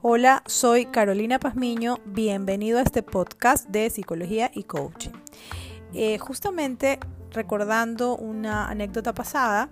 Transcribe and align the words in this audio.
Hola, 0.00 0.42
soy 0.46 0.86
Carolina 0.86 1.38
Pazmiño, 1.38 1.98
bienvenido 2.06 2.78
a 2.78 2.82
este 2.82 3.02
podcast 3.02 3.68
de 3.68 3.90
psicología 3.90 4.50
y 4.54 4.62
coaching. 4.62 5.10
Eh, 5.92 6.16
justamente 6.16 6.98
recordando 7.32 8.16
una 8.16 8.70
anécdota 8.70 9.12
pasada 9.12 9.68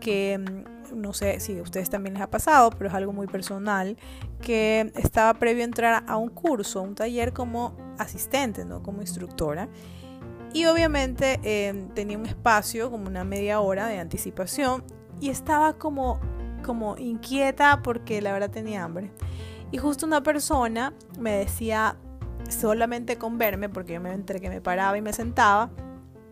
que 0.00 0.38
mm, 0.38 1.00
no 1.00 1.12
sé 1.12 1.38
si 1.38 1.58
a 1.58 1.62
ustedes 1.62 1.90
también 1.90 2.14
les 2.14 2.24
ha 2.24 2.30
pasado, 2.30 2.70
pero 2.70 2.88
es 2.88 2.94
algo 2.94 3.12
muy 3.12 3.28
personal, 3.28 3.96
que 4.40 4.92
estaba 4.96 5.34
previo 5.34 5.62
a 5.62 5.66
entrar 5.66 6.04
a 6.08 6.16
un 6.16 6.30
curso, 6.30 6.80
a 6.80 6.82
un 6.82 6.96
taller 6.96 7.32
como 7.32 7.76
asistente, 7.98 8.64
¿no? 8.64 8.82
como 8.82 9.00
instructora. 9.00 9.68
Y 10.52 10.64
obviamente 10.66 11.40
eh, 11.42 11.86
tenía 11.94 12.18
un 12.18 12.26
espacio, 12.26 12.90
como 12.90 13.06
una 13.06 13.24
media 13.24 13.60
hora 13.60 13.86
de 13.86 13.98
anticipación, 13.98 14.84
y 15.20 15.30
estaba 15.30 15.74
como, 15.74 16.20
como 16.64 16.96
inquieta 16.96 17.82
porque 17.82 18.22
la 18.22 18.32
verdad 18.32 18.50
tenía 18.50 18.84
hambre. 18.84 19.10
Y 19.70 19.78
justo 19.78 20.06
una 20.06 20.22
persona 20.22 20.94
me 21.18 21.32
decía, 21.32 21.96
solamente 22.48 23.18
con 23.18 23.36
verme, 23.38 23.68
porque 23.68 23.94
yo 23.94 24.00
me 24.00 24.12
entre 24.12 24.40
que 24.40 24.48
me 24.48 24.60
paraba 24.60 24.96
y 24.96 25.02
me 25.02 25.12
sentaba, 25.12 25.70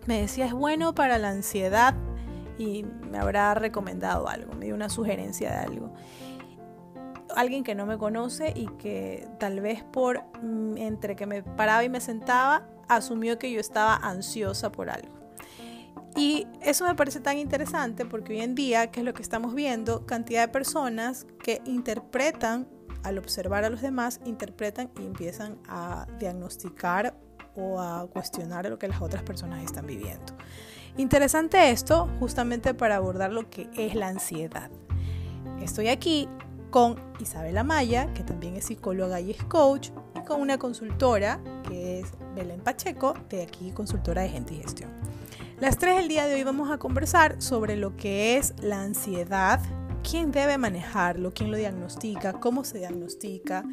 me 0.07 0.21
decía, 0.21 0.47
es 0.47 0.53
bueno 0.53 0.95
para 0.95 1.19
la 1.19 1.31
ansiedad 1.31 1.95
y 2.59 2.85
me 3.11 3.19
habrá 3.19 3.55
recomendado 3.55 4.29
algo, 4.29 4.55
me 4.55 4.67
dio 4.67 4.75
una 4.75 4.89
sugerencia 4.89 5.51
de 5.51 5.57
algo. 5.57 5.93
Alguien 7.35 7.65
que 7.65 7.75
no 7.75 7.85
me 7.85 7.99
conoce 7.99 8.53
y 8.57 8.67
que 8.79 9.29
tal 9.39 9.61
vez 9.61 9.85
por 9.85 10.23
mm, 10.43 10.79
entre 10.79 11.17
que 11.17 11.27
me 11.27 11.43
paraba 11.43 11.85
y 11.85 11.91
me 11.91 12.01
sentaba, 12.01 12.67
asumió 12.89 13.39
que 13.39 13.51
yo 13.51 13.61
estaba 13.61 13.97
ansiosa 13.97 14.73
por 14.73 14.91
algo. 14.91 15.15
Y 16.17 16.47
eso 16.63 16.87
me 16.87 16.95
parece 16.95 17.21
tan 17.21 17.37
interesante 17.37 18.07
porque 18.07 18.33
hoy 18.33 18.41
en 18.41 18.55
día, 18.55 18.91
que 18.91 19.01
es 19.01 19.07
lo 19.07 19.13
que 19.13 19.23
estamos 19.23 19.55
viendo, 19.55 20.07
cantidad 20.07 20.47
de 20.47 20.49
personas 20.49 21.27
que 21.43 21.61
interpretan 21.67 22.67
al 23.03 23.19
observar 23.19 23.65
a 23.65 23.71
los 23.71 23.83
demás, 23.83 24.21
interpretan 24.25 24.91
y 24.99 25.05
empiezan 25.05 25.59
a 25.69 26.07
diagnosticar 26.19 27.15
o 27.55 27.81
a 27.81 28.07
cuestionar 28.09 28.69
lo 28.69 28.79
que 28.79 28.89
las 28.89 29.01
otras 29.03 29.23
personas 29.23 29.63
están 29.63 29.87
viviendo. 29.87 30.35
Interesante 30.97 31.71
esto 31.71 32.09
justamente 32.19 32.73
para 32.73 32.97
abordar 32.97 33.31
lo 33.31 33.51
que 33.51 33.69
es 33.77 33.95
la 33.95 34.09
ansiedad. 34.09 34.71
Estoy 35.61 35.89
aquí 35.89 36.29
con 36.71 36.97
Isabela 37.21 37.65
Maya, 37.65 38.13
que 38.15 38.23
también 38.23 38.57
es 38.57 38.67
psicóloga 38.67 39.21
y 39.21 39.31
es 39.31 39.43
coach, 39.45 39.91
y 40.15 40.25
con 40.25 40.41
una 40.41 40.59
consultora 40.59 41.41
que 41.69 42.01
es 42.01 42.09
Belén 42.35 42.61
Pacheco, 42.61 43.15
de 43.29 43.43
aquí 43.43 43.73
consultora 43.73 44.23
de 44.23 44.29
gente 44.29 44.55
y 44.55 44.59
gestión. 44.59 44.91
Las 45.61 45.79
tres 45.79 45.97
del 45.97 46.09
día 46.09 46.27
de 46.27 46.35
hoy 46.35 46.45
vamos 46.45 46.71
a 46.71 46.79
conversar 46.79 47.41
sobre 47.41 47.77
lo 47.77 47.97
que 47.97 48.37
es 48.37 48.55
la 48.61 48.83
ansiedad, 48.83 49.61
quién 50.09 50.31
debe 50.31 50.59
manejarlo, 50.59 51.33
quién 51.33 51.51
lo 51.51 51.57
diagnostica, 51.57 52.35
cómo 52.35 52.63
se 52.65 52.79
diagnostica, 52.79 53.65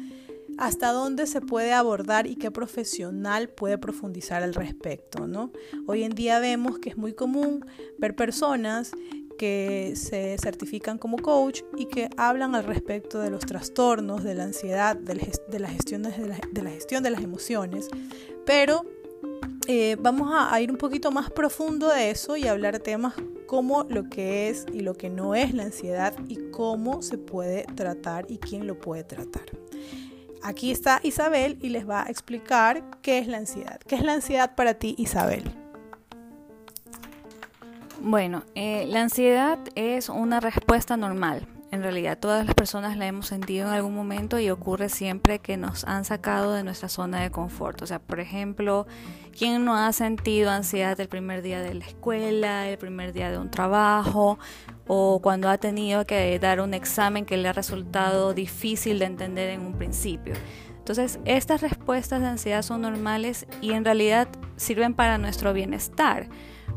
hasta 0.56 0.92
dónde 0.92 1.26
se 1.26 1.40
puede 1.40 1.72
abordar 1.72 2.26
y 2.26 2.36
qué 2.36 2.50
profesional 2.50 3.48
puede 3.48 3.76
profundizar 3.76 4.42
al 4.42 4.54
respecto, 4.54 5.26
¿no? 5.26 5.50
Hoy 5.86 6.04
en 6.04 6.14
día 6.14 6.38
vemos 6.38 6.78
que 6.78 6.90
es 6.90 6.96
muy 6.96 7.12
común 7.12 7.66
ver 7.98 8.14
personas 8.14 8.92
que 9.36 9.94
se 9.96 10.36
certifican 10.38 10.98
como 10.98 11.18
coach 11.18 11.62
y 11.76 11.86
que 11.86 12.08
hablan 12.16 12.54
al 12.54 12.64
respecto 12.64 13.18
de 13.20 13.30
los 13.30 13.44
trastornos, 13.44 14.24
de 14.24 14.34
la 14.34 14.44
ansiedad, 14.44 14.96
de 14.96 15.14
la 15.14 15.68
gestión 15.68 16.02
de 16.02 16.10
la, 16.10 16.70
gestión 16.70 17.02
de 17.02 17.10
las 17.10 17.22
emociones, 17.22 17.88
pero 18.44 18.84
eh, 19.66 19.96
vamos 20.00 20.30
a, 20.32 20.60
ir 20.60 20.70
un 20.70 20.76
poquito 20.76 21.10
más 21.10 21.30
profundo 21.30 21.88
de 21.88 22.10
eso 22.10 22.36
y 22.36 22.46
hablar 22.46 22.78
temas 22.80 23.14
como 23.46 23.84
lo 23.84 24.08
que 24.08 24.48
es 24.48 24.66
y 24.72 24.80
lo 24.80 24.94
que 24.94 25.10
no 25.10 25.34
es 25.34 25.54
la 25.54 25.64
ansiedad 25.64 26.14
y 26.28 26.50
cómo 26.50 27.02
se 27.02 27.18
puede 27.18 27.64
tratar 27.74 28.26
y 28.28 28.38
quién 28.38 28.66
lo 28.66 28.78
puede 28.78 29.04
tratar. 29.04 29.44
Aquí 30.42 30.70
está 30.70 31.00
Isabel 31.02 31.56
y 31.62 31.70
les 31.70 31.88
va 31.88 32.04
a 32.04 32.10
explicar 32.10 32.84
qué 33.00 33.18
es 33.18 33.26
la 33.26 33.38
ansiedad. 33.38 33.80
¿Qué 33.86 33.94
es 33.94 34.02
la 34.02 34.12
ansiedad 34.12 34.54
para 34.54 34.74
ti, 34.74 34.94
Isabel? 34.98 35.63
Bueno, 38.06 38.44
eh, 38.54 38.84
la 38.86 39.00
ansiedad 39.00 39.58
es 39.74 40.10
una 40.10 40.38
respuesta 40.38 40.96
normal 40.98 41.48
en 41.74 41.82
realidad 41.82 42.18
todas 42.18 42.46
las 42.46 42.54
personas 42.54 42.96
la 42.96 43.08
hemos 43.08 43.26
sentido 43.26 43.66
en 43.66 43.74
algún 43.74 43.96
momento 43.96 44.38
y 44.38 44.48
ocurre 44.48 44.88
siempre 44.88 45.40
que 45.40 45.56
nos 45.56 45.82
han 45.84 46.04
sacado 46.04 46.52
de 46.52 46.62
nuestra 46.62 46.88
zona 46.88 47.20
de 47.20 47.32
confort. 47.32 47.82
O 47.82 47.86
sea, 47.86 47.98
por 47.98 48.20
ejemplo, 48.20 48.86
¿quién 49.36 49.64
no 49.64 49.76
ha 49.76 49.92
sentido 49.92 50.50
ansiedad 50.50 50.98
el 51.00 51.08
primer 51.08 51.42
día 51.42 51.60
de 51.60 51.74
la 51.74 51.84
escuela, 51.84 52.68
el 52.68 52.78
primer 52.78 53.12
día 53.12 53.32
de 53.32 53.38
un 53.38 53.50
trabajo 53.50 54.38
o 54.86 55.20
cuando 55.20 55.48
ha 55.48 55.58
tenido 55.58 56.06
que 56.06 56.38
dar 56.38 56.60
un 56.60 56.74
examen 56.74 57.24
que 57.24 57.36
le 57.36 57.48
ha 57.48 57.52
resultado 57.52 58.34
difícil 58.34 59.00
de 59.00 59.06
entender 59.06 59.50
en 59.50 59.62
un 59.62 59.72
principio? 59.72 60.34
Entonces, 60.78 61.18
estas 61.24 61.60
respuestas 61.60 62.20
de 62.20 62.28
ansiedad 62.28 62.62
son 62.62 62.82
normales 62.82 63.48
y 63.60 63.72
en 63.72 63.84
realidad 63.84 64.28
sirven 64.56 64.94
para 64.94 65.18
nuestro 65.18 65.52
bienestar 65.52 66.28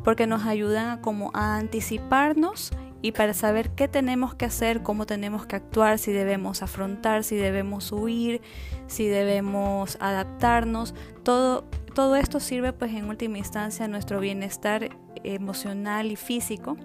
porque 0.08 0.26
nos 0.26 0.46
ayudan 0.46 0.88
a 0.88 1.02
como 1.02 1.32
a 1.34 1.58
anticiparnos 1.58 2.72
y 3.02 3.12
para 3.12 3.34
saber 3.34 3.72
qué 3.72 3.90
tenemos 3.90 4.34
que 4.36 4.46
hacer, 4.46 4.82
cómo 4.82 5.06
tenemos 5.06 5.46
que 5.46 5.58
actuar, 5.58 6.00
si 6.00 6.14
debemos 6.14 6.64
afrontar, 6.64 7.26
si 7.26 7.36
debemos 7.36 7.92
huir, 7.92 8.42
si 8.88 9.08
debemos 9.08 9.98
adaptarnos, 10.00 10.96
todo, 11.24 11.66
todo 11.94 12.16
esto 12.16 12.40
sirve 12.40 12.72
pues 12.72 12.94
en 12.94 13.10
última 13.10 13.38
instancia 13.38 13.84
a 13.84 13.90
nuestro 13.90 14.22
bienestar 14.22 14.92
emocional 15.26 16.10
y 16.10 16.16
físico. 16.16 16.78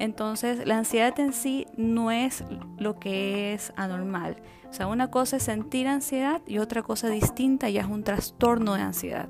Entonces 0.00 0.66
la 0.66 0.76
ansiedad 0.76 1.20
en 1.20 1.32
sí 1.32 1.68
no 1.76 2.10
es 2.10 2.42
lo 2.78 2.98
que 2.98 3.54
es 3.54 3.72
anormal. 3.76 4.42
O 4.68 4.72
sea, 4.72 4.88
una 4.88 5.08
cosa 5.08 5.36
es 5.36 5.44
sentir 5.44 5.86
ansiedad 5.86 6.42
y 6.48 6.58
otra 6.58 6.82
cosa 6.82 7.10
distinta 7.10 7.70
ya 7.70 7.82
es 7.82 7.86
un 7.86 8.02
trastorno 8.02 8.74
de 8.74 8.80
ansiedad. 8.80 9.28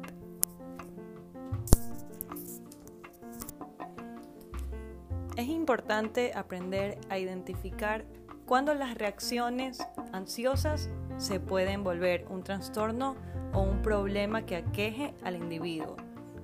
Es 5.37 5.49
importante 5.49 6.33
aprender 6.35 6.99
a 7.09 7.19
identificar 7.19 8.05
cuándo 8.47 8.75
las 8.75 8.97
reacciones 8.97 9.79
ansiosas 10.13 10.91
se 11.19 11.39
pueden 11.39 11.85
volver 11.85 12.27
un 12.29 12.43
trastorno 12.43 13.15
o 13.53 13.61
un 13.61 13.81
problema 13.81 14.45
que 14.45 14.57
aqueje 14.57 15.15
al 15.23 15.37
individuo. 15.37 15.97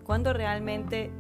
Cuando 0.04 0.32
realmente 0.32 1.10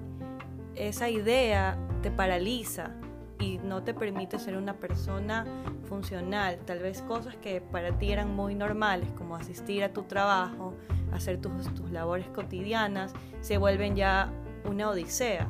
esa 0.76 1.08
idea 1.08 1.76
te 2.02 2.10
paraliza 2.10 2.94
y 3.40 3.58
no 3.58 3.82
te 3.82 3.94
permite 3.94 4.38
ser 4.38 4.56
una 4.56 4.74
persona 4.74 5.44
funcional. 5.88 6.58
Tal 6.64 6.78
vez 6.78 7.02
cosas 7.02 7.36
que 7.36 7.60
para 7.60 7.98
ti 7.98 8.12
eran 8.12 8.34
muy 8.34 8.54
normales, 8.54 9.10
como 9.12 9.36
asistir 9.36 9.82
a 9.82 9.92
tu 9.92 10.04
trabajo, 10.04 10.74
hacer 11.12 11.40
tus, 11.40 11.72
tus 11.74 11.90
labores 11.90 12.28
cotidianas, 12.28 13.12
se 13.40 13.58
vuelven 13.58 13.96
ya 13.96 14.30
una 14.64 14.90
odisea. 14.90 15.48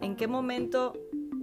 ¿En 0.00 0.16
qué 0.16 0.28
momento 0.28 0.92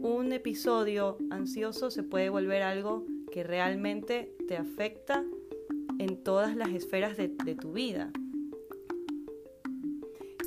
un 0.02 0.34
episodio 0.34 1.18
ansioso 1.30 1.92
se 1.92 2.04
puede 2.04 2.30
volver 2.30 2.64
algo 2.64 3.06
que 3.32 3.44
realmente 3.44 4.36
te 4.48 4.58
afecta 4.58 5.24
en 6.00 6.24
todas 6.24 6.56
las 6.56 6.70
esferas 6.70 7.18
de, 7.18 7.30
tu 7.30 7.74
vida. 7.74 8.12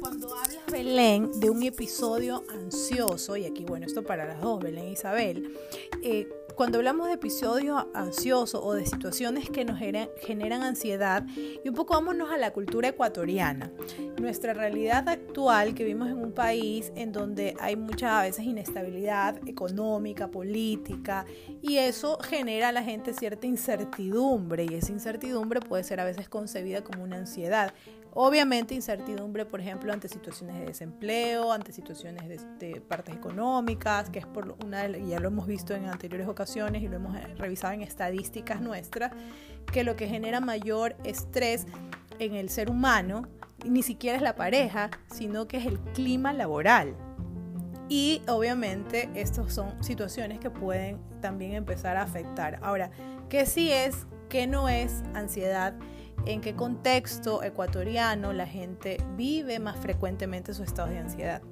Cuando 0.05 0.37
hablas, 0.37 0.67
Belén, 0.71 1.31
de 1.41 1.49
un 1.49 1.63
episodio 1.63 2.45
ansioso, 2.51 3.39
y 3.39 3.47
aquí, 3.47 3.65
bueno, 3.65 3.87
esto 3.87 4.03
para 4.03 4.27
las 4.27 4.39
dos, 4.39 4.63
Belén 4.63 4.85
e 4.85 4.91
Isabel, 4.91 5.57
eh, 6.03 6.29
cuando 6.55 6.77
hablamos 6.77 7.07
de 7.07 7.15
episodios 7.15 7.87
ansiosos 7.95 8.61
o 8.63 8.75
de 8.75 8.85
situaciones 8.85 9.49
que 9.49 9.65
nos 9.65 9.79
generan, 9.79 10.63
ansiedad, 10.63 11.25
y 11.35 11.67
un 11.67 11.75
poco 11.75 11.95
vámonos 11.95 12.31
a 12.31 12.37
la 12.37 12.53
cultura 12.53 12.89
ecuatoriana, 12.89 13.73
nuestra 14.21 14.53
realidad 14.53 15.09
actual 15.09 15.75
que 15.75 15.85
vivimos 15.85 16.11
en 16.11 16.19
un 16.19 16.33
país 16.33 16.93
en 16.97 17.11
donde 17.11 17.57
hay 17.59 17.75
muchas 17.75 18.25
veces 18.25 18.45
inestabilidad 18.45 19.41
económica, 19.49 20.31
política, 20.31 21.25
y 21.63 21.79
eso 21.79 22.19
genera 22.19 22.69
a 22.69 22.73
la 22.73 22.83
gente 22.83 23.15
cierta 23.15 23.47
incertidumbre, 23.47 24.67
y 24.71 24.75
esa 24.75 24.93
incertidumbre 24.93 25.61
puede 25.61 25.83
ser 25.83 25.99
a 25.99 26.05
veces 26.05 26.29
concebida 26.29 26.85
como 26.85 27.05
una 27.05 27.17
ansiedad. 27.17 27.73
Obviamente 28.17 28.77
incertidumbre, 28.77 29.45
por 29.45 29.61
ejemplo, 29.61 29.93
ante 29.95 30.09
situaciones 30.09 30.59
de 30.59 30.67
desempleo, 30.67 31.53
ante 31.53 31.73
situaciones 31.73 32.47
de, 32.59 32.81
partes 32.81 33.15
económicas, 33.15 34.11
que 34.11 34.19
es 34.19 34.27
por 34.27 34.57
una, 34.65 34.87
ya 34.89 35.19
lo 35.21 35.29
hemos 35.29 35.47
visto 35.47 35.75
en 35.75 35.87
anteriores 35.87 36.29
ocasiones 36.29 36.83
y 36.83 36.89
lo 36.89 36.97
hemos 36.97 37.17
eh, 37.17 37.35
revisado 37.37 37.73
en 37.73 37.83
estadísticas 37.83 38.61
nuestras, 38.61 39.13
que 39.73 39.85
lo 39.85 39.97
que 39.97 40.07
genera 40.07 40.41
mayor 40.41 40.97
estrés 41.05 41.67
en 42.19 42.35
el 42.35 42.51
ser 42.51 42.71
humano 42.71 43.29
ni 43.65 43.83
siquiera 43.83 44.17
es 44.17 44.23
la 44.23 44.37
pareja, 44.37 44.91
sino 45.11 45.49
que 45.49 45.57
es 45.57 45.67
el 45.67 45.79
clima 45.81 46.33
laboral. 46.33 46.95
Y 47.89 48.23
obviamente 48.29 49.11
estas 49.15 49.53
son 49.53 49.83
situaciones 49.83 50.39
que 50.39 50.51
pueden 50.51 50.99
también 51.21 51.53
empezar 51.53 51.97
a 51.97 52.03
afectar. 52.03 52.59
Ahora, 52.63 52.91
¿qué 53.29 53.47
sí 53.47 53.71
es, 53.71 54.07
qué 54.29 54.47
no 54.47 54.69
es 54.69 55.03
ansiedad? 55.15 55.75
en 56.27 56.41
qué 56.41 56.55
contexto 56.55 57.43
ecuatoriano 57.43 58.33
la 58.33 58.47
gente 58.47 58.99
vive 59.17 59.59
más 59.59 59.77
frecuentemente 59.77 60.55
su 60.55 60.63
estado 60.63 60.89
de 60.89 60.99
ansiedad. 60.99 61.43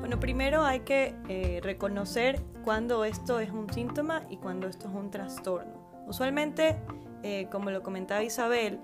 Bueno, 0.00 0.20
primero 0.20 0.62
hay 0.64 0.80
que 0.80 1.14
eh, 1.28 1.60
reconocer 1.62 2.40
cuándo 2.64 3.04
esto 3.04 3.40
es 3.40 3.50
un 3.50 3.70
síntoma 3.72 4.22
y 4.30 4.38
cuándo 4.38 4.66
esto 4.66 4.88
es 4.88 4.94
un 4.94 5.10
trastorno. 5.10 6.04
Usualmente, 6.06 6.76
eh, 7.22 7.48
como 7.50 7.70
lo 7.70 7.82
comentaba 7.82 8.22
Isabel, 8.22 8.80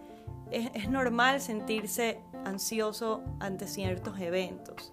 es 0.50 0.90
normal 0.90 1.40
sentirse 1.40 2.20
ansioso 2.44 3.22
ante 3.40 3.66
ciertos 3.66 4.20
eventos, 4.20 4.92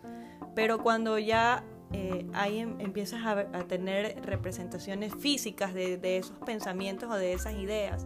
pero 0.56 0.82
cuando 0.82 1.20
ya 1.20 1.66
eh, 1.94 2.26
ahí 2.34 2.60
em, 2.60 2.80
empiezas 2.80 3.26
a, 3.26 3.46
tener 3.68 4.22
representaciones 4.26 5.14
físicas 5.16 5.74
de, 5.74 6.18
esos 6.18 6.38
pensamientos 6.46 7.10
o 7.10 7.16
de 7.16 7.34
esas 7.34 7.54
ideas, 7.56 8.06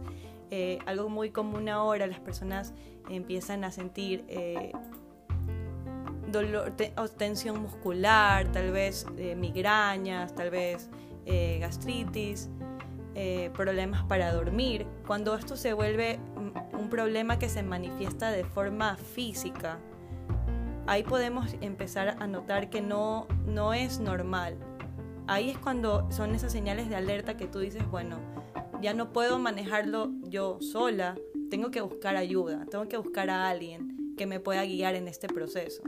algo 0.86 1.08
muy 1.08 1.30
común 1.30 1.68
ahora, 1.68 2.06
las 2.06 2.20
personas 2.20 2.72
empiezan 3.08 3.64
a 3.64 3.72
sentir 3.72 4.24
dolor, 6.30 6.72
tensión 7.16 7.60
muscular, 7.62 8.50
tal 8.52 8.70
vez 8.72 9.06
eh, 9.16 9.34
migrañas, 9.34 10.34
tal 10.34 10.50
vez 10.50 10.88
eh, 11.24 11.58
gastritis, 11.60 12.48
eh, 13.14 13.50
problemas 13.54 14.04
para 14.04 14.32
dormir. 14.32 14.86
Cuando 15.06 15.34
esto 15.34 15.56
se 15.56 15.72
vuelve 15.72 16.18
un 16.72 16.90
problema 16.90 17.38
que 17.38 17.48
se 17.48 17.62
manifiesta 17.62 18.30
de 18.30 18.44
forma 18.44 18.96
física, 18.96 19.78
ahí 20.86 21.02
podemos 21.02 21.54
empezar 21.60 22.16
a 22.20 22.26
notar 22.26 22.70
que 22.70 22.80
no, 22.80 23.26
no 23.46 23.74
es 23.74 24.00
normal. 24.00 24.56
Ahí 25.26 25.50
es 25.50 25.58
cuando 25.58 26.10
son 26.10 26.34
esas 26.34 26.52
señales 26.52 26.88
de 26.88 26.96
alerta 26.96 27.36
que 27.36 27.46
tú 27.46 27.58
dices, 27.58 27.88
bueno, 27.90 28.18
ya 28.80 28.94
no 28.94 29.12
puedo 29.12 29.38
manejarlo 29.38 30.12
yo 30.22 30.58
sola, 30.60 31.16
tengo 31.50 31.70
que 31.70 31.80
buscar 31.80 32.16
ayuda, 32.16 32.66
tengo 32.70 32.88
que 32.88 32.96
buscar 32.96 33.30
a 33.30 33.48
alguien 33.48 34.14
que 34.16 34.26
me 34.26 34.40
pueda 34.40 34.64
guiar 34.64 34.94
en 34.94 35.08
este 35.08 35.28
proceso 35.28 35.82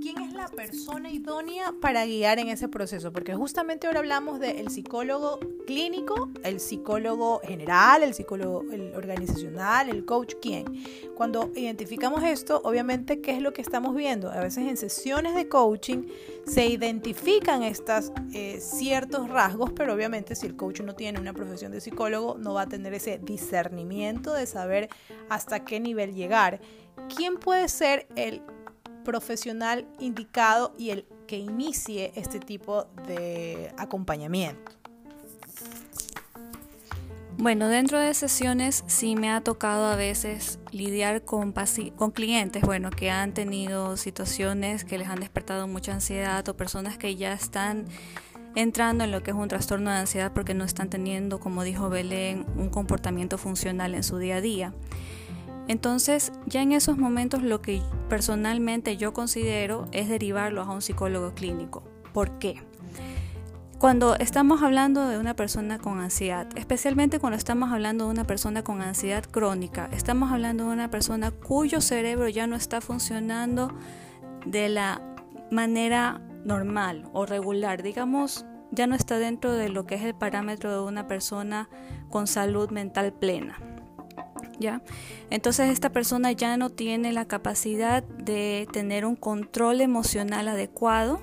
quién 0.00 0.22
es 0.22 0.32
la 0.32 0.48
persona 0.48 1.10
idónea 1.10 1.74
para 1.80 2.04
guiar 2.06 2.38
en 2.38 2.48
ese 2.48 2.68
proceso, 2.68 3.12
porque 3.12 3.34
justamente 3.34 3.86
ahora 3.86 4.00
hablamos 4.00 4.40
del 4.40 4.68
psicólogo 4.70 5.40
clínico, 5.68 6.30
el 6.44 6.60
psicólogo 6.60 7.42
general, 7.44 8.02
el 8.02 8.14
psicólogo 8.14 8.64
organizacional, 8.94 9.90
el 9.90 10.06
coach, 10.06 10.36
¿quién? 10.40 10.64
Cuando 11.14 11.52
identificamos 11.54 12.24
esto, 12.24 12.62
obviamente, 12.64 13.20
¿qué 13.20 13.32
es 13.32 13.42
lo 13.42 13.52
que 13.52 13.60
estamos 13.60 13.94
viendo? 13.94 14.30
A 14.30 14.40
veces 14.40 14.66
en 14.66 14.78
sesiones 14.78 15.34
de 15.34 15.46
coaching 15.50 16.06
se 16.46 16.64
identifican 16.64 17.62
estos 17.62 18.12
eh, 18.32 18.60
ciertos 18.62 19.28
rasgos, 19.28 19.70
pero 19.72 19.92
obviamente 19.92 20.34
si 20.34 20.46
el 20.46 20.56
coach 20.56 20.80
no 20.80 20.94
tiene 20.94 21.20
una 21.20 21.34
profesión 21.34 21.70
de 21.70 21.82
psicólogo, 21.82 22.38
no 22.38 22.54
va 22.54 22.62
a 22.62 22.68
tener 22.70 22.94
ese 22.94 23.18
discernimiento 23.18 24.32
de 24.32 24.46
saber 24.46 24.88
hasta 25.28 25.66
qué 25.66 25.80
nivel 25.80 26.14
llegar. 26.14 26.62
¿Quién 27.14 27.36
puede 27.36 27.68
ser 27.68 28.06
el 28.16 28.40
profesional 29.04 29.86
indicado 29.98 30.72
y 30.78 30.90
el 30.90 31.06
que 31.26 31.36
inicie 31.36 32.12
este 32.14 32.40
tipo 32.40 32.86
de 33.06 33.72
acompañamiento. 33.76 34.72
Bueno, 37.40 37.68
dentro 37.68 38.00
de 38.00 38.14
sesiones 38.14 38.82
sí 38.88 39.14
me 39.14 39.30
ha 39.30 39.40
tocado 39.42 39.86
a 39.86 39.94
veces 39.94 40.58
lidiar 40.72 41.22
con, 41.22 41.54
con 41.94 42.10
clientes, 42.10 42.62
bueno, 42.62 42.90
que 42.90 43.10
han 43.10 43.32
tenido 43.32 43.96
situaciones 43.96 44.84
que 44.84 44.98
les 44.98 45.06
han 45.06 45.20
despertado 45.20 45.68
mucha 45.68 45.92
ansiedad 45.92 46.46
o 46.48 46.56
personas 46.56 46.98
que 46.98 47.14
ya 47.14 47.32
están 47.32 47.86
entrando 48.56 49.04
en 49.04 49.12
lo 49.12 49.22
que 49.22 49.30
es 49.30 49.36
un 49.36 49.46
trastorno 49.46 49.90
de 49.90 49.98
ansiedad 49.98 50.32
porque 50.32 50.52
no 50.52 50.64
están 50.64 50.90
teniendo, 50.90 51.38
como 51.38 51.62
dijo 51.62 51.88
Belén, 51.88 52.44
un 52.56 52.70
comportamiento 52.70 53.38
funcional 53.38 53.94
en 53.94 54.02
su 54.02 54.18
día 54.18 54.38
a 54.38 54.40
día. 54.40 54.74
Entonces, 55.68 56.32
ya 56.46 56.62
en 56.62 56.72
esos 56.72 56.98
momentos 56.98 57.44
lo 57.44 57.62
que 57.62 57.80
personalmente 58.08 58.96
yo 58.96 59.12
considero 59.12 59.86
es 59.92 60.08
derivarlos 60.08 60.66
a 60.66 60.72
un 60.72 60.82
psicólogo 60.82 61.34
clínico. 61.34 61.84
¿Por 62.12 62.40
qué? 62.40 62.67
Cuando 63.78 64.16
estamos 64.16 64.62
hablando 64.64 65.06
de 65.06 65.18
una 65.18 65.34
persona 65.34 65.78
con 65.78 66.00
ansiedad, 66.00 66.48
especialmente 66.56 67.20
cuando 67.20 67.36
estamos 67.36 67.70
hablando 67.70 68.06
de 68.06 68.10
una 68.10 68.24
persona 68.24 68.64
con 68.64 68.82
ansiedad 68.82 69.24
crónica, 69.24 69.88
estamos 69.92 70.32
hablando 70.32 70.64
de 70.66 70.72
una 70.72 70.90
persona 70.90 71.30
cuyo 71.30 71.80
cerebro 71.80 72.28
ya 72.28 72.48
no 72.48 72.56
está 72.56 72.80
funcionando 72.80 73.72
de 74.44 74.68
la 74.68 75.00
manera 75.52 76.20
normal 76.44 77.08
o 77.12 77.24
regular, 77.24 77.84
digamos, 77.84 78.44
ya 78.72 78.88
no 78.88 78.96
está 78.96 79.16
dentro 79.16 79.52
de 79.52 79.68
lo 79.68 79.86
que 79.86 79.94
es 79.94 80.02
el 80.02 80.14
parámetro 80.14 80.72
de 80.72 80.80
una 80.80 81.06
persona 81.06 81.68
con 82.10 82.26
salud 82.26 82.70
mental 82.70 83.12
plena. 83.12 83.60
¿ya? 84.58 84.82
Entonces 85.30 85.70
esta 85.70 85.90
persona 85.90 86.32
ya 86.32 86.56
no 86.56 86.70
tiene 86.70 87.12
la 87.12 87.26
capacidad 87.26 88.02
de 88.02 88.66
tener 88.72 89.06
un 89.06 89.14
control 89.14 89.80
emocional 89.80 90.48
adecuado 90.48 91.20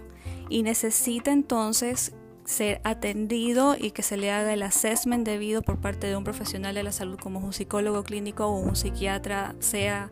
y 0.47 0.63
necesita 0.63 1.33
entonces 1.33 2.13
ser 2.45 2.79
atendido 2.83 3.75
y 3.77 3.91
que 3.91 4.03
se 4.03 4.17
le 4.17 4.31
haga 4.31 4.53
el 4.53 4.63
assessment 4.63 5.25
debido 5.25 5.61
por 5.61 5.79
parte 5.79 6.07
de 6.07 6.15
un 6.15 6.23
profesional 6.23 6.75
de 6.75 6.83
la 6.83 6.91
salud 6.91 7.19
como 7.19 7.39
un 7.39 7.53
psicólogo 7.53 8.03
clínico 8.03 8.45
o 8.45 8.57
un 8.59 8.75
psiquiatra, 8.75 9.55
sea 9.59 10.11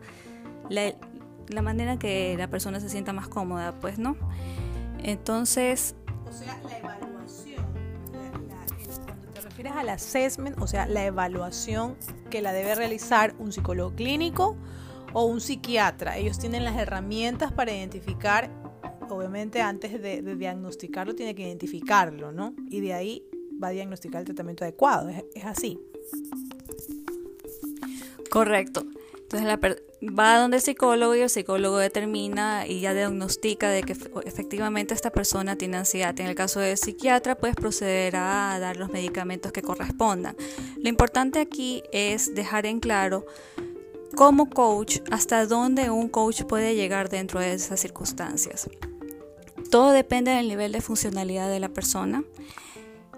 la, 0.68 0.94
la 1.48 1.62
manera 1.62 1.98
que 1.98 2.34
la 2.36 2.48
persona 2.48 2.80
se 2.80 2.88
sienta 2.88 3.12
más 3.12 3.28
cómoda, 3.28 3.78
pues, 3.80 3.98
¿no? 3.98 4.16
Entonces... 5.02 5.94
O 6.28 6.32
sea, 6.32 6.58
la 9.34 9.40
refieres 9.42 9.72
al 9.74 9.88
assessment, 9.88 10.60
o 10.60 10.66
sea, 10.66 10.86
la 10.86 11.04
evaluación 11.04 11.96
que 12.30 12.42
la 12.42 12.52
debe 12.52 12.74
realizar 12.74 13.34
un 13.38 13.52
psicólogo 13.52 13.94
clínico 13.94 14.56
o 15.12 15.24
un 15.24 15.40
psiquiatra. 15.40 16.16
Ellos 16.16 16.38
tienen 16.40 16.64
las 16.64 16.76
herramientas 16.76 17.52
para 17.52 17.72
identificar, 17.72 18.50
obviamente 19.10 19.60
antes 19.60 20.00
de, 20.00 20.22
diagnosticarlo, 20.36 21.14
tiene 21.14 21.34
que 21.34 21.42
identificarlo, 21.42 22.32
¿no? 22.32 22.54
Y 22.70 22.80
de 22.80 22.94
ahí 22.94 23.24
va 23.62 23.68
a 23.68 23.70
diagnosticar 23.70 24.20
el 24.20 24.26
tratamiento 24.26 24.64
adecuado. 24.64 25.08
es 25.08 25.44
así. 25.44 25.78
Correcto. 28.30 28.84
Entonces 29.22 29.46
la 29.46 29.58
va 30.18 30.34
a 30.34 30.38
donde 30.38 30.58
el 30.58 30.62
psicólogo 30.62 31.14
y 31.14 31.20
el 31.20 31.30
psicólogo 31.30 31.78
determina 31.78 32.66
y 32.66 32.80
ya 32.80 32.92
diagnostica 32.94 33.68
de 33.68 33.82
que 33.82 33.96
efectivamente 34.24 34.94
esta 34.94 35.10
persona 35.10 35.56
tiene 35.56 35.78
ansiedad. 35.78 36.18
En 36.20 36.26
el 36.26 36.34
caso 36.34 36.60
del 36.60 36.76
psiquiatra, 36.76 37.36
puedes 37.36 37.56
proceder 37.56 38.16
a 38.16 38.58
dar 38.58 38.76
los 38.76 38.90
medicamentos 38.90 39.52
que 39.52 39.62
correspondan. 39.62 40.36
Lo 40.76 40.88
importante 40.88 41.40
aquí 41.40 41.82
es 41.92 42.34
dejar 42.34 42.66
en 42.66 42.80
claro 42.80 43.24
como 44.14 44.48
coach 44.48 44.98
hasta 45.10 45.46
dónde 45.46 45.90
un 45.90 46.08
coach 46.08 46.42
puede 46.44 46.74
llegar 46.74 47.08
dentro 47.08 47.40
de 47.40 47.54
esas 47.54 47.80
circunstancias. 47.80 48.68
Todo 49.74 49.90
depende 49.90 50.30
del 50.30 50.46
nivel 50.46 50.70
de 50.70 50.80
funcionalidad 50.80 51.48
de 51.48 51.58
la 51.58 51.68
persona. 51.68 52.22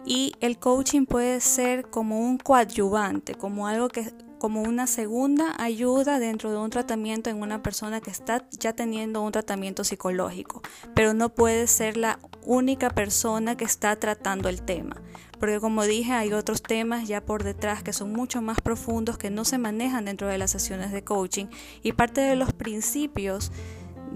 Y 0.07 0.33
el 0.41 0.59
coaching 0.59 1.05
puede 1.05 1.43
ser 1.43 1.91
como 1.91 2.19
un 2.19 2.39
coadyuvante, 2.39 3.35
como 3.35 3.67
algo 3.67 3.89
que 3.89 4.11
como 4.39 4.63
una 4.63 4.87
segunda 4.87 5.55
ayuda 5.59 6.19
dentro 6.19 6.51
de 6.51 6.57
un 6.57 6.71
tratamiento 6.71 7.29
en 7.29 7.43
una 7.43 7.63
persona 7.63 8.01
que 8.01 8.11
está 8.11 8.47
ya 8.59 8.73
teniendo 8.73 9.21
un 9.21 9.33
tratamiento 9.33 9.85
psicológico, 9.85 10.63
pero 10.95 11.13
no 11.13 11.29
puede 11.29 11.67
ser 11.67 11.99
la 11.99 12.19
única 12.43 12.89
persona 12.89 13.59
que 13.59 13.67
está 13.67 13.97
tratando 13.97 14.49
el 14.49 14.63
tema, 14.63 14.97
porque 15.39 15.61
como 15.61 15.85
dije 15.85 16.13
hay 16.13 16.33
otros 16.33 16.63
temas 16.63 17.07
ya 17.07 17.23
por 17.23 17.45
detrás 17.45 17.83
que 17.83 17.93
son 17.93 18.13
mucho 18.13 18.41
más 18.41 18.61
profundos 18.63 19.19
que 19.19 19.31
no 19.31 19.45
se 19.45 19.59
manejan 19.59 20.07
dentro 20.07 20.29
de 20.29 20.39
las 20.39 20.53
sesiones 20.53 20.91
de 20.91 21.05
coaching. 21.05 21.47
Y 21.83 21.93
parte 21.93 22.23
de 22.23 22.37
los 22.37 22.53
principios 22.53 23.53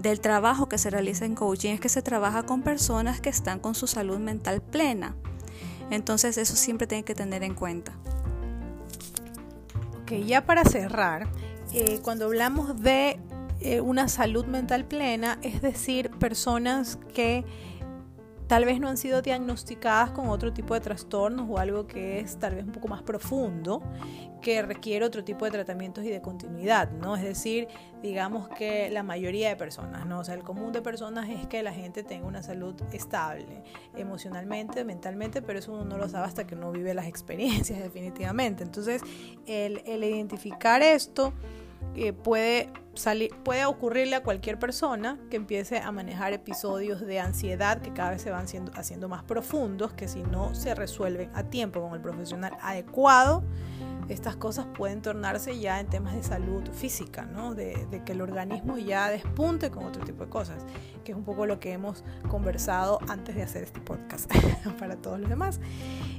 del 0.01 0.19
trabajo 0.19 0.67
que 0.67 0.77
se 0.77 0.89
realiza 0.89 1.25
en 1.25 1.35
coaching 1.35 1.71
es 1.71 1.79
que 1.79 1.89
se 1.89 2.01
trabaja 2.01 2.43
con 2.43 2.61
personas 2.61 3.21
que 3.21 3.29
están 3.29 3.59
con 3.59 3.75
su 3.75 3.87
salud 3.87 4.19
mental 4.19 4.61
plena. 4.61 5.15
Entonces 5.89 6.37
eso 6.37 6.55
siempre 6.55 6.87
tiene 6.87 7.03
que 7.03 7.15
tener 7.15 7.43
en 7.43 7.53
cuenta 7.53 7.93
ya 10.19 10.45
para 10.45 10.63
cerrar, 10.63 11.27
eh, 11.73 11.99
cuando 12.03 12.25
hablamos 12.25 12.81
de 12.81 13.19
eh, 13.61 13.81
una 13.81 14.07
salud 14.07 14.45
mental 14.45 14.85
plena, 14.85 15.39
es 15.41 15.61
decir, 15.61 16.09
personas 16.11 16.99
que 17.13 17.45
tal 18.51 18.65
vez 18.65 18.81
no 18.81 18.89
han 18.89 18.97
sido 18.97 19.21
diagnosticadas 19.21 20.11
con 20.11 20.27
otro 20.27 20.51
tipo 20.51 20.73
de 20.73 20.81
trastornos 20.81 21.47
o 21.49 21.57
algo 21.57 21.87
que 21.87 22.19
es 22.19 22.37
tal 22.37 22.55
vez 22.55 22.65
un 22.65 22.73
poco 22.73 22.89
más 22.89 23.01
profundo, 23.01 23.81
que 24.41 24.61
requiere 24.61 25.05
otro 25.05 25.23
tipo 25.23 25.45
de 25.45 25.51
tratamientos 25.51 26.03
y 26.03 26.09
de 26.09 26.19
continuidad, 26.21 26.91
¿no? 26.91 27.15
Es 27.15 27.23
decir, 27.23 27.69
digamos 28.03 28.49
que 28.49 28.89
la 28.89 29.03
mayoría 29.03 29.47
de 29.47 29.55
personas, 29.55 30.05
¿no? 30.05 30.19
O 30.19 30.25
sea, 30.25 30.35
el 30.35 30.43
común 30.43 30.73
de 30.73 30.81
personas 30.81 31.29
es 31.29 31.47
que 31.47 31.63
la 31.63 31.71
gente 31.71 32.03
tenga 32.03 32.27
una 32.27 32.43
salud 32.43 32.75
estable, 32.91 33.63
emocionalmente, 33.95 34.83
mentalmente, 34.83 35.41
pero 35.41 35.59
eso 35.59 35.71
uno 35.71 35.85
no 35.85 35.97
lo 35.97 36.09
sabe 36.09 36.27
hasta 36.27 36.45
que 36.45 36.57
no 36.57 36.73
vive 36.73 36.93
las 36.93 37.07
experiencias 37.07 37.79
definitivamente. 37.79 38.63
Entonces, 38.63 39.01
el, 39.45 39.81
el 39.85 40.03
identificar 40.03 40.81
esto 40.81 41.31
puede, 42.23 42.69
salir, 42.93 43.31
puede 43.43 43.65
ocurrirle 43.65 44.15
a 44.15 44.23
cualquier 44.23 44.57
persona 44.59 45.17
que 45.29 45.37
empiece 45.37 45.79
a 45.79 45.91
manejar 45.91 46.33
episodios 46.33 47.01
de 47.01 47.19
ansiedad 47.19 47.81
que 47.81 47.93
cada 47.93 48.11
vez 48.11 48.21
se 48.21 48.31
van 48.31 48.47
siendo, 48.47 48.71
haciendo 48.75 49.09
más 49.09 49.23
profundos, 49.23 49.93
que 49.93 50.07
si 50.07 50.23
no 50.23 50.55
se 50.55 50.75
resuelven 50.75 51.29
a 51.33 51.43
tiempo 51.43 51.81
con 51.81 51.93
el 51.93 52.01
profesional 52.01 52.57
adecuado, 52.61 53.43
estas 54.11 54.35
cosas 54.35 54.65
pueden 54.77 55.01
tornarse 55.01 55.57
ya 55.59 55.79
en 55.79 55.87
temas 55.87 56.15
de 56.15 56.23
salud 56.23 56.63
física, 56.73 57.25
¿no? 57.25 57.55
de, 57.55 58.01
que 58.05 58.11
el 58.11 58.21
organismo 58.21 58.77
ya 58.77 59.09
despunte 59.09 59.71
con 59.71 59.85
otro 59.85 60.03
tipo 60.03 60.25
de 60.25 60.29
cosas, 60.29 60.65
que 61.03 61.11
es 61.11 61.17
un 61.17 61.23
poco 61.23 61.45
lo 61.45 61.59
que 61.59 61.71
hemos 61.71 62.03
conversado 62.29 62.99
antes 63.07 63.35
de 63.35 63.43
hacer 63.43 63.63
este 63.63 63.79
podcast 63.79 64.31
para 64.79 64.95
todos 64.95 65.19
los 65.19 65.29
demás. 65.29 65.59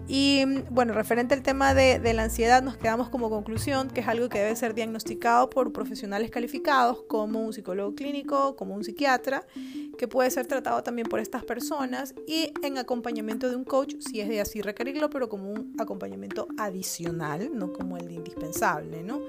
Y 0.09 0.45
bueno, 0.71 0.93
referente 0.93 1.35
al 1.35 1.43
tema 1.43 1.75
de, 1.75 1.99
de, 1.99 2.13
la 2.13 2.25
ansiedad, 2.25 2.63
nos 2.63 2.77
quedamos 2.77 3.09
como 3.09 3.31
conclusión 3.31 3.89
que 3.89 4.01
es 4.01 4.09
algo 4.09 4.29
que 4.29 4.41
debe 4.41 4.57
ser 4.57 4.75
diagnosticado 4.75 5.49
por 5.49 5.73
profesionales 5.73 6.31
calificados 6.31 7.03
como 7.09 7.41
un 7.41 7.53
psicólogo 7.53 7.95
clínico, 7.95 8.57
como 8.57 8.75
un 8.75 8.85
psiquiatra, 8.85 9.47
que 9.97 10.09
puede 10.09 10.31
ser 10.31 10.47
tratado 10.47 10.83
también 10.83 11.09
por 11.09 11.21
estas 11.21 11.45
personas 11.45 12.15
y 12.27 12.53
en 12.63 12.79
acompañamiento 12.79 13.49
de 13.49 13.57
un 13.57 13.65
coach, 13.65 13.95
si 14.01 14.21
es 14.21 14.29
de 14.29 14.41
así 14.41 14.61
requerirlo, 14.61 15.11
pero 15.11 15.29
como 15.29 15.51
un 15.51 15.75
acompañamiento 15.79 16.49
adicional, 16.59 17.51
no 17.53 17.73
como 17.73 17.97
el 17.97 18.09
de 18.09 18.15
indispensable, 18.15 19.03
¿no? 19.03 19.21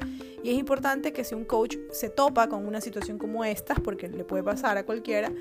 Y 0.43 0.51
es 0.51 0.59
importante 0.59 1.13
que 1.13 1.23
si 1.23 1.35
un 1.35 1.45
coach 1.45 1.77
se 1.91 2.09
topa 2.09 2.49
con 2.49 2.67
una 2.67 2.81
situación 2.81 3.17
como 3.17 3.45
esta, 3.45 3.75
porque 3.75 4.09
le 4.09 4.25
puede 4.25 4.43
pasar 4.43 4.77
a 4.77 4.85
cualquiera, 4.85 5.31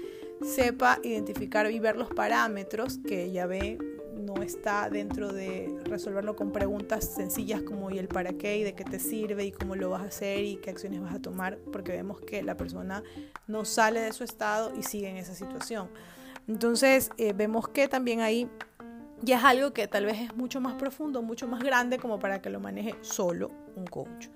sepa 0.43 0.99
identificar 1.03 1.71
y 1.71 1.79
ver 1.81 1.97
los 1.97 2.09
parámetros 2.09 2.99
que 2.99 3.25
ella 3.25 3.47
ve 3.47 3.79
no 4.23 4.43
está 4.43 4.89
dentro 4.89 5.33
de 5.33 5.75
resolverlo 5.85 6.37
con 6.37 6.53
preguntas 6.53 7.05
sencillas 7.15 7.63
como 7.63 7.91
y 7.91 7.99
el 7.99 8.09
para 8.09 8.33
qué 8.35 8.59
y 8.59 8.63
de 8.63 8.75
qué 8.75 8.85
te 8.85 8.99
sirve 8.99 9.45
y 9.45 9.53
cómo 9.53 9.75
lo 9.75 9.91
vas 9.91 10.03
a 10.03 10.07
hacer 10.07 10.45
y 10.45 10.57
qué 10.57 10.71
acciones 10.71 11.03
vas 11.03 11.15
a 11.15 11.21
tomar, 11.21 11.59
porque 11.73 11.93
vemos 11.93 12.21
que 12.21 12.43
la 12.43 12.57
persona 12.57 13.03
no 13.47 13.65
sale 13.65 14.01
de 14.01 14.13
su 14.13 14.25
estado 14.25 14.73
y 14.79 14.83
sigue 14.83 15.09
en 15.09 15.17
esa 15.17 15.35
situación. 15.35 15.89
Entonces 16.47 17.11
eh, 17.19 17.33
vemos 17.33 17.69
que 17.69 17.89
también 17.89 18.21
ahí 18.21 18.49
ya 19.23 19.39
es 19.39 19.45
algo 19.45 19.73
que 19.73 19.87
tal 19.87 20.05
vez 20.05 20.21
es 20.21 20.37
mucho 20.37 20.61
más 20.61 20.75
profundo, 20.75 21.23
mucho 21.23 21.47
más 21.47 21.63
grande 21.63 21.99
como 21.99 22.19
para 22.19 22.43
que 22.43 22.51
lo 22.51 22.61
maneje 22.61 22.95
solo 23.01 23.51
un 23.77 23.87
coach. 23.87 24.29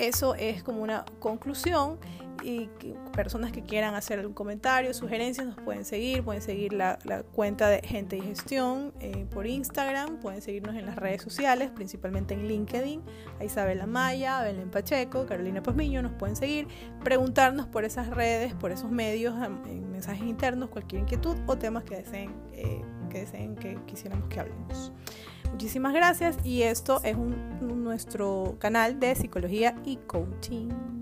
Eso 0.00 0.34
es 0.34 0.62
como 0.62 0.80
una 0.82 1.04
conclusión 1.18 1.98
y 2.42 2.70
personas 3.14 3.52
que 3.52 3.62
quieran 3.62 3.94
hacer 3.94 4.18
algún 4.18 4.32
comentario, 4.32 4.94
sugerencias, 4.94 5.46
nos 5.46 5.56
pueden 5.56 5.84
seguir, 5.84 6.24
pueden 6.24 6.40
seguir 6.40 6.72
la, 6.72 6.96
cuenta 7.34 7.68
de 7.68 7.82
Gente 7.82 8.16
y 8.16 8.22
Gestión 8.22 8.94
eh, 8.98 9.26
por 9.30 9.46
Instagram, 9.46 10.18
pueden 10.20 10.40
seguirnos 10.40 10.74
en 10.76 10.86
las 10.86 10.96
redes 10.96 11.20
sociales, 11.20 11.70
principalmente 11.70 12.32
en 12.32 12.48
LinkedIn, 12.48 13.02
a 13.40 13.44
Isabela 13.44 13.86
Maya, 13.86 14.42
Belén 14.42 14.70
Pacheco, 14.70 15.26
Carolina 15.26 15.62
Pazmiño, 15.62 16.00
nos 16.00 16.12
pueden 16.12 16.34
seguir, 16.34 16.66
preguntarnos 17.04 17.66
por 17.66 17.84
esas 17.84 18.08
redes, 18.08 18.54
por 18.54 18.70
esos 18.70 18.90
medios, 18.90 19.34
en 19.66 19.92
mensajes 19.92 20.26
internos, 20.26 20.70
cualquier 20.70 21.02
inquietud 21.02 21.36
o 21.46 21.58
temas 21.58 21.84
que 21.84 21.96
deseen, 21.96 22.34
eh, 22.54 22.80
que, 23.10 23.18
deseen 23.18 23.54
que 23.54 23.78
quisiéramos 23.84 24.30
que 24.30 24.40
hablemos. 24.40 24.92
Muchísimas 25.52 25.92
gracias 25.92 26.36
y 26.44 26.62
esto 26.62 27.00
es 27.04 27.16
un, 27.16 27.84
nuestro 27.84 28.56
canal 28.58 29.00
de 29.00 29.14
psicología 29.14 29.74
y 29.84 29.96
coaching. 29.96 30.99